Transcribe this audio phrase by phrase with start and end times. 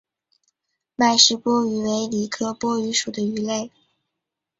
[0.95, 3.69] 麦氏波鱼为鲤科波鱼属的鱼类。